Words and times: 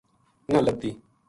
نہ 0.51 0.59
لبھتی 0.65 0.91